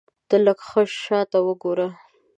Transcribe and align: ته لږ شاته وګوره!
ته 0.27 0.35
لږ 0.45 0.59
شاته 1.03 1.39
وګوره! 1.47 1.87